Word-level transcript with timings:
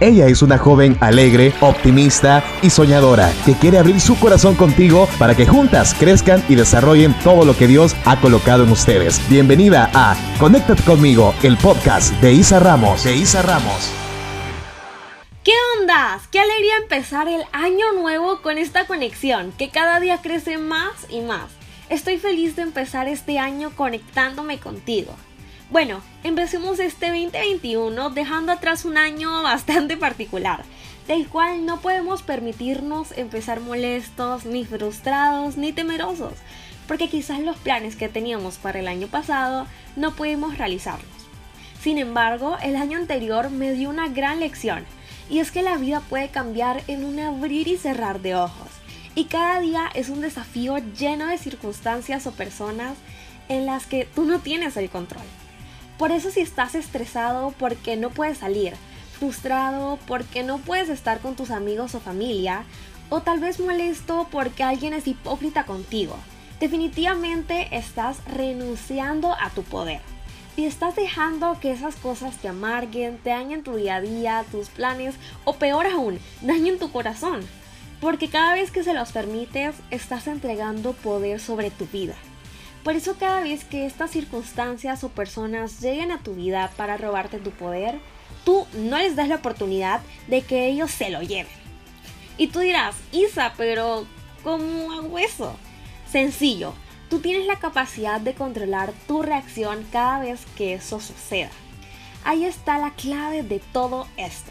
Ella 0.00 0.26
es 0.26 0.42
una 0.42 0.58
joven 0.58 0.96
alegre, 1.00 1.52
optimista 1.60 2.42
y 2.62 2.70
soñadora 2.70 3.32
que 3.46 3.54
quiere 3.54 3.78
abrir 3.78 4.00
su 4.00 4.18
corazón 4.18 4.56
contigo 4.56 5.08
para 5.18 5.36
que 5.36 5.46
juntas 5.46 5.94
crezcan 5.94 6.42
y 6.48 6.56
desarrollen 6.56 7.14
todo 7.22 7.44
lo 7.44 7.56
que 7.56 7.68
Dios 7.68 7.94
ha 8.04 8.20
colocado 8.20 8.64
en 8.64 8.72
ustedes. 8.72 9.20
Bienvenida 9.28 9.90
a 9.94 10.16
Conéctate 10.40 10.82
conmigo, 10.82 11.32
el 11.44 11.56
podcast 11.56 12.12
de 12.20 12.32
Isa 12.32 12.58
Ramos. 12.58 13.04
De 13.04 13.14
Isa 13.14 13.42
Ramos. 13.42 13.92
¿Qué 15.44 15.52
ondas? 15.78 16.26
Qué 16.26 16.40
alegría 16.40 16.76
empezar 16.82 17.28
el 17.28 17.42
año 17.52 17.92
nuevo 17.92 18.42
con 18.42 18.58
esta 18.58 18.86
conexión 18.86 19.52
que 19.52 19.68
cada 19.70 20.00
día 20.00 20.18
crece 20.22 20.58
más 20.58 21.06
y 21.08 21.20
más. 21.20 21.52
Estoy 21.88 22.16
feliz 22.16 22.56
de 22.56 22.62
empezar 22.62 23.06
este 23.06 23.38
año 23.38 23.70
conectándome 23.76 24.58
contigo. 24.58 25.14
Bueno, 25.70 26.02
empecemos 26.22 26.78
este 26.78 27.06
2021 27.06 28.10
dejando 28.10 28.52
atrás 28.52 28.84
un 28.84 28.98
año 28.98 29.42
bastante 29.42 29.96
particular, 29.96 30.62
del 31.08 31.26
cual 31.26 31.64
no 31.64 31.80
podemos 31.80 32.22
permitirnos 32.22 33.16
empezar 33.16 33.60
molestos, 33.60 34.44
ni 34.44 34.66
frustrados, 34.66 35.56
ni 35.56 35.72
temerosos, 35.72 36.34
porque 36.86 37.08
quizás 37.08 37.40
los 37.40 37.56
planes 37.56 37.96
que 37.96 38.10
teníamos 38.10 38.58
para 38.58 38.78
el 38.78 38.88
año 38.88 39.06
pasado 39.08 39.66
no 39.96 40.14
pudimos 40.14 40.58
realizarlos. 40.58 41.08
Sin 41.80 41.96
embargo, 41.98 42.58
el 42.62 42.76
año 42.76 42.98
anterior 42.98 43.48
me 43.48 43.72
dio 43.72 43.88
una 43.88 44.08
gran 44.08 44.40
lección, 44.40 44.84
y 45.30 45.38
es 45.38 45.50
que 45.50 45.62
la 45.62 45.78
vida 45.78 46.00
puede 46.00 46.28
cambiar 46.28 46.82
en 46.88 47.06
un 47.06 47.18
abrir 47.18 47.68
y 47.68 47.78
cerrar 47.78 48.20
de 48.20 48.34
ojos, 48.34 48.68
y 49.14 49.24
cada 49.24 49.60
día 49.60 49.90
es 49.94 50.10
un 50.10 50.20
desafío 50.20 50.76
lleno 50.98 51.26
de 51.26 51.38
circunstancias 51.38 52.26
o 52.26 52.32
personas 52.32 52.96
en 53.48 53.64
las 53.64 53.86
que 53.86 54.06
tú 54.14 54.24
no 54.24 54.40
tienes 54.40 54.76
el 54.76 54.90
control. 54.90 55.24
Por 55.98 56.10
eso 56.10 56.30
si 56.30 56.40
estás 56.40 56.74
estresado 56.74 57.54
porque 57.58 57.96
no 57.96 58.10
puedes 58.10 58.38
salir, 58.38 58.74
frustrado 59.18 59.98
porque 60.06 60.42
no 60.42 60.58
puedes 60.58 60.88
estar 60.88 61.20
con 61.20 61.36
tus 61.36 61.50
amigos 61.50 61.94
o 61.94 62.00
familia, 62.00 62.64
o 63.10 63.20
tal 63.20 63.38
vez 63.38 63.60
molesto 63.60 64.26
porque 64.30 64.64
alguien 64.64 64.92
es 64.92 65.06
hipócrita 65.06 65.64
contigo, 65.64 66.16
definitivamente 66.58 67.68
estás 67.70 68.18
renunciando 68.26 69.34
a 69.40 69.50
tu 69.50 69.62
poder. 69.62 70.00
Y 70.56 70.66
estás 70.66 70.94
dejando 70.94 71.58
que 71.60 71.72
esas 71.72 71.96
cosas 71.96 72.36
te 72.36 72.48
amarguen, 72.48 73.18
te 73.18 73.30
dañen 73.30 73.64
tu 73.64 73.74
día 73.74 73.96
a 73.96 74.00
día, 74.00 74.44
tus 74.52 74.68
planes, 74.68 75.16
o 75.44 75.54
peor 75.54 75.86
aún, 75.86 76.20
dañen 76.42 76.78
tu 76.78 76.92
corazón. 76.92 77.40
Porque 78.00 78.28
cada 78.28 78.54
vez 78.54 78.70
que 78.70 78.84
se 78.84 78.94
los 78.94 79.10
permites, 79.10 79.74
estás 79.90 80.28
entregando 80.28 80.92
poder 80.92 81.40
sobre 81.40 81.70
tu 81.70 81.86
vida. 81.86 82.14
Por 82.84 82.96
eso 82.96 83.16
cada 83.18 83.40
vez 83.40 83.64
que 83.64 83.86
estas 83.86 84.10
circunstancias 84.10 85.02
o 85.04 85.08
personas 85.08 85.80
lleguen 85.80 86.12
a 86.12 86.22
tu 86.22 86.34
vida 86.34 86.70
para 86.76 86.98
robarte 86.98 87.38
tu 87.38 87.50
poder, 87.50 87.98
tú 88.44 88.66
no 88.74 88.98
les 88.98 89.16
das 89.16 89.28
la 89.28 89.36
oportunidad 89.36 90.02
de 90.28 90.42
que 90.42 90.66
ellos 90.66 90.90
se 90.90 91.08
lo 91.08 91.22
lleven. 91.22 91.64
Y 92.36 92.48
tú 92.48 92.58
dirás, 92.58 92.94
Isa, 93.10 93.54
pero 93.56 94.06
¿cómo 94.42 94.92
hago 94.92 95.18
eso? 95.18 95.56
Sencillo, 96.10 96.74
tú 97.08 97.20
tienes 97.20 97.46
la 97.46 97.58
capacidad 97.58 98.20
de 98.20 98.34
controlar 98.34 98.92
tu 99.08 99.22
reacción 99.22 99.86
cada 99.90 100.20
vez 100.20 100.44
que 100.54 100.74
eso 100.74 101.00
suceda. 101.00 101.50
Ahí 102.22 102.44
está 102.44 102.76
la 102.78 102.90
clave 102.90 103.42
de 103.42 103.60
todo 103.72 104.06
esto. 104.18 104.50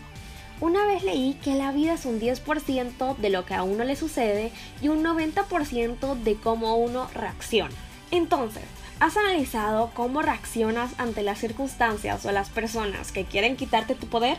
Una 0.59 0.87
vez 0.87 1.03
leí 1.03 1.37
que 1.43 1.53
la 1.53 1.71
vida 1.71 1.93
es 1.93 2.05
un 2.05 2.19
10% 2.19 3.17
de 3.17 3.29
lo 3.29 3.45
que 3.45 3.53
a 3.53 3.61
uno 3.61 3.83
le 3.83 3.95
sucede 3.95 4.51
y 4.81 4.87
un 4.87 5.03
90% 5.03 6.15
de 6.15 6.35
cómo 6.35 6.77
uno 6.77 7.07
reacciona. 7.13 7.75
Entonces, 8.13 8.61
¿has 8.99 9.17
analizado 9.17 9.89
cómo 9.95 10.21
reaccionas 10.21 10.91
ante 10.99 11.23
las 11.23 11.39
circunstancias 11.39 12.23
o 12.27 12.31
las 12.31 12.51
personas 12.51 13.11
que 13.11 13.25
quieren 13.25 13.55
quitarte 13.55 13.95
tu 13.95 14.05
poder? 14.05 14.37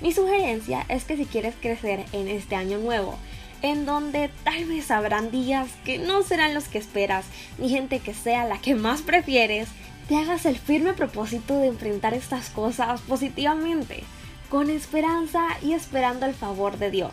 Mi 0.00 0.12
sugerencia 0.12 0.86
es 0.88 1.02
que 1.02 1.16
si 1.16 1.24
quieres 1.24 1.56
crecer 1.60 2.04
en 2.12 2.28
este 2.28 2.54
año 2.54 2.78
nuevo, 2.78 3.18
en 3.62 3.84
donde 3.84 4.30
tal 4.44 4.66
vez 4.66 4.92
habrán 4.92 5.32
días 5.32 5.68
que 5.84 5.98
no 5.98 6.22
serán 6.22 6.54
los 6.54 6.68
que 6.68 6.78
esperas, 6.78 7.24
ni 7.58 7.68
gente 7.68 7.98
que 7.98 8.14
sea 8.14 8.44
la 8.44 8.60
que 8.60 8.76
más 8.76 9.02
prefieres, 9.02 9.70
te 10.08 10.14
hagas 10.14 10.46
el 10.46 10.56
firme 10.56 10.92
propósito 10.92 11.58
de 11.58 11.66
enfrentar 11.66 12.14
estas 12.14 12.48
cosas 12.50 13.00
positivamente, 13.00 14.04
con 14.48 14.70
esperanza 14.70 15.48
y 15.62 15.72
esperando 15.72 16.26
el 16.26 16.34
favor 16.34 16.78
de 16.78 16.92
Dios, 16.92 17.10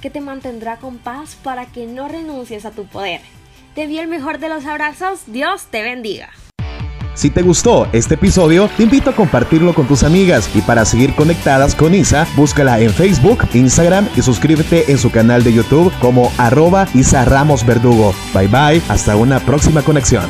que 0.00 0.10
te 0.10 0.20
mantendrá 0.20 0.76
con 0.76 0.98
paz 0.98 1.36
para 1.42 1.66
que 1.66 1.86
no 1.86 2.06
renuncies 2.06 2.64
a 2.66 2.70
tu 2.70 2.86
poder. 2.86 3.20
Te 3.76 3.82
envío 3.82 4.00
el 4.00 4.08
mejor 4.08 4.38
de 4.38 4.48
los 4.48 4.64
abrazos. 4.64 5.24
Dios 5.26 5.66
te 5.70 5.82
bendiga. 5.82 6.30
Si 7.12 7.28
te 7.28 7.42
gustó 7.42 7.86
este 7.92 8.14
episodio, 8.14 8.70
te 8.74 8.84
invito 8.84 9.10
a 9.10 9.14
compartirlo 9.14 9.74
con 9.74 9.86
tus 9.86 10.02
amigas 10.02 10.50
y 10.54 10.62
para 10.62 10.86
seguir 10.86 11.14
conectadas 11.14 11.74
con 11.74 11.94
Isa, 11.94 12.26
búscala 12.36 12.80
en 12.80 12.90
Facebook, 12.90 13.46
Instagram 13.52 14.08
y 14.16 14.22
suscríbete 14.22 14.90
en 14.90 14.96
su 14.96 15.10
canal 15.10 15.44
de 15.44 15.52
YouTube 15.52 15.92
como 16.00 16.32
arroba 16.38 16.88
Isa 16.94 17.26
Ramos 17.26 17.66
Verdugo. 17.66 18.14
Bye 18.32 18.48
bye, 18.48 18.82
hasta 18.88 19.14
una 19.14 19.40
próxima 19.40 19.82
conexión. 19.82 20.24